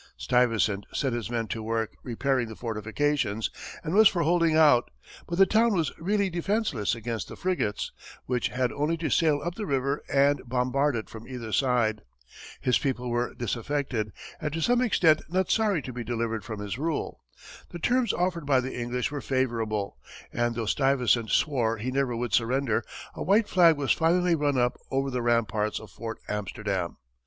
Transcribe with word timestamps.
Stuyvesant 0.17 0.87
set 0.91 1.13
his 1.13 1.29
men 1.29 1.45
to 1.49 1.61
work 1.61 1.91
repairing 2.01 2.47
the 2.47 2.55
fortifications, 2.55 3.51
and 3.83 3.93
was 3.93 4.07
for 4.07 4.23
holding 4.23 4.55
out, 4.55 4.89
but 5.27 5.37
the 5.37 5.45
town 5.45 5.75
was 5.75 5.91
really 5.99 6.27
defenseless 6.27 6.95
against 6.95 7.27
the 7.27 7.35
frigates, 7.35 7.91
which 8.25 8.47
had 8.47 8.71
only 8.71 8.97
to 8.97 9.11
sail 9.11 9.39
up 9.45 9.53
the 9.53 9.67
river 9.67 10.01
and 10.11 10.41
bombard 10.49 10.95
it 10.95 11.07
from 11.07 11.27
either 11.27 11.51
side; 11.51 12.01
his 12.59 12.79
people 12.79 13.11
were 13.11 13.35
disaffected 13.35 14.11
and 14.41 14.51
to 14.53 14.59
some 14.59 14.81
extent 14.81 15.21
not 15.29 15.51
sorry 15.51 15.83
to 15.83 15.93
be 15.93 16.03
delivered 16.03 16.43
from 16.43 16.61
his 16.61 16.79
rule; 16.79 17.21
the 17.69 17.77
terms 17.77 18.11
offered 18.11 18.47
by 18.47 18.59
the 18.59 18.75
English 18.75 19.11
were 19.11 19.21
favorable, 19.21 19.99
and 20.33 20.55
though 20.55 20.65
Stuyvesant 20.65 21.29
swore 21.29 21.77
he 21.77 21.91
never 21.91 22.15
would 22.15 22.33
surrender, 22.33 22.83
a 23.13 23.21
white 23.21 23.47
flag 23.47 23.77
was 23.77 23.91
finally 23.91 24.33
run 24.33 24.57
up 24.57 24.79
over 24.89 25.11
the 25.11 25.21
ramparts 25.21 25.79
of 25.79 25.91
Fort 25.91 26.17
Amsterdam. 26.27 26.97